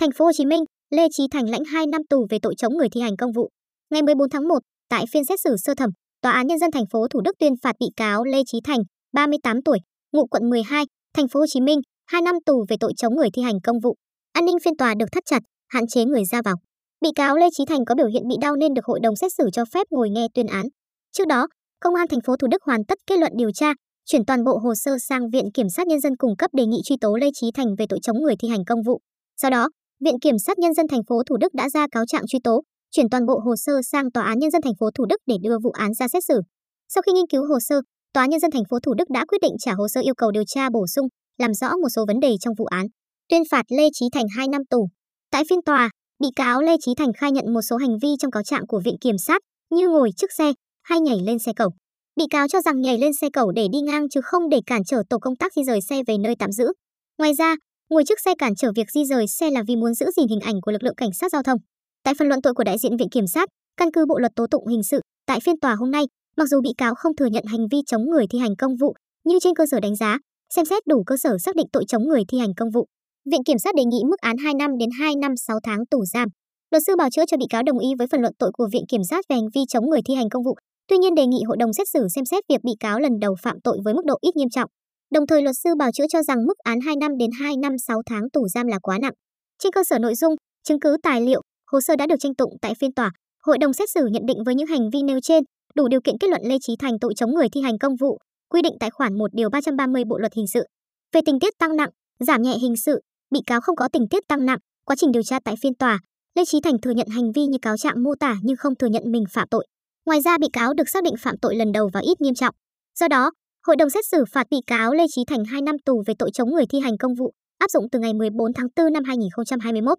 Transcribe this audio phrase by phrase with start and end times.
[0.00, 2.76] Thành phố Hồ Chí Minh, Lê Chí Thành lãnh 2 năm tù về tội chống
[2.76, 3.48] người thi hành công vụ.
[3.90, 5.90] Ngày 14 tháng 1, tại phiên xét xử sơ thẩm,
[6.22, 8.78] Tòa án nhân dân thành phố Thủ Đức tuyên phạt bị cáo Lê Chí Thành,
[9.12, 9.78] 38 tuổi,
[10.12, 13.28] ngụ quận 12, thành phố Hồ Chí Minh, 2 năm tù về tội chống người
[13.34, 13.94] thi hành công vụ.
[14.32, 16.54] An ninh phiên tòa được thắt chặt, hạn chế người ra vào.
[17.00, 19.32] Bị cáo Lê Chí Thành có biểu hiện bị đau nên được hội đồng xét
[19.38, 20.66] xử cho phép ngồi nghe tuyên án.
[21.12, 21.46] Trước đó,
[21.80, 23.72] Công an thành phố Thủ Đức hoàn tất kết luận điều tra,
[24.04, 26.78] chuyển toàn bộ hồ sơ sang Viện Kiểm sát Nhân dân cung cấp đề nghị
[26.84, 29.00] truy tố Lê Chí Thành về tội chống người thi hành công vụ.
[29.36, 29.68] Sau đó,
[30.04, 32.62] Viện Kiểm sát Nhân dân thành phố Thủ Đức đã ra cáo trạng truy tố,
[32.90, 35.36] chuyển toàn bộ hồ sơ sang Tòa án Nhân dân thành phố Thủ Đức để
[35.42, 36.40] đưa vụ án ra xét xử.
[36.88, 37.80] Sau khi nghiên cứu hồ sơ,
[38.12, 40.14] Tòa án Nhân dân thành phố Thủ Đức đã quyết định trả hồ sơ yêu
[40.14, 41.06] cầu điều tra bổ sung,
[41.38, 42.86] làm rõ một số vấn đề trong vụ án,
[43.28, 44.88] tuyên phạt Lê Chí Thành 2 năm tù.
[45.30, 45.90] Tại phiên tòa,
[46.22, 48.80] bị cáo Lê Chí Thành khai nhận một số hành vi trong cáo trạng của
[48.84, 50.52] Viện Kiểm sát, như ngồi trước xe
[50.82, 51.70] hay nhảy lên xe cẩu.
[52.16, 54.84] Bị cáo cho rằng nhảy lên xe cẩu để đi ngang chứ không để cản
[54.84, 56.72] trở tổ công tác di rời xe về nơi tạm giữ.
[57.18, 57.54] Ngoài ra,
[57.90, 60.40] ngồi trước xe cản trở việc di rời xe là vì muốn giữ gìn hình
[60.40, 61.58] ảnh của lực lượng cảnh sát giao thông.
[62.04, 64.46] Tại phần luận tội của đại diện viện kiểm sát, căn cứ bộ luật tố
[64.46, 66.04] tụng hình sự, tại phiên tòa hôm nay,
[66.36, 68.94] mặc dù bị cáo không thừa nhận hành vi chống người thi hành công vụ,
[69.24, 70.18] nhưng trên cơ sở đánh giá,
[70.54, 72.86] xem xét đủ cơ sở xác định tội chống người thi hành công vụ,
[73.30, 76.04] viện kiểm sát đề nghị mức án 2 năm đến 2 năm 6 tháng tù
[76.04, 76.28] giam.
[76.70, 78.84] Luật sư bào chữa cho bị cáo đồng ý với phần luận tội của viện
[78.88, 80.54] kiểm sát về hành vi chống người thi hành công vụ,
[80.88, 83.34] tuy nhiên đề nghị hội đồng xét xử xem xét việc bị cáo lần đầu
[83.42, 84.70] phạm tội với mức độ ít nghiêm trọng.
[85.10, 87.72] Đồng thời luật sư bào chữa cho rằng mức án 2 năm đến 2 năm
[87.86, 89.12] 6 tháng tù giam là quá nặng.
[89.58, 92.56] Trên cơ sở nội dung, chứng cứ tài liệu, hồ sơ đã được tranh tụng
[92.62, 93.10] tại phiên tòa,
[93.42, 96.18] hội đồng xét xử nhận định với những hành vi nêu trên, đủ điều kiện
[96.20, 98.18] kết luận Lê Chí Thành tội chống người thi hành công vụ,
[98.48, 100.64] quy định tại khoản 1 điều 330 Bộ luật hình sự.
[101.12, 101.90] Về tình tiết tăng nặng,
[102.20, 105.22] giảm nhẹ hình sự, bị cáo không có tình tiết tăng nặng, quá trình điều
[105.22, 105.98] tra tại phiên tòa,
[106.34, 108.86] Lê Chí Thành thừa nhận hành vi như cáo trạng mô tả nhưng không thừa
[108.86, 109.66] nhận mình phạm tội.
[110.06, 112.54] Ngoài ra bị cáo được xác định phạm tội lần đầu và ít nghiêm trọng.
[113.00, 113.30] Do đó,
[113.66, 116.30] hội đồng xét xử phạt bị cáo Lê Chí Thành 2 năm tù về tội
[116.30, 119.98] chống người thi hành công vụ, áp dụng từ ngày 14 tháng 4 năm 2021.